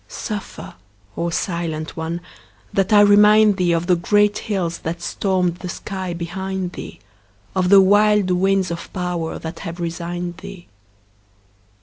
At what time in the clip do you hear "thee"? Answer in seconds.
3.57-3.71, 6.73-6.99, 10.37-10.65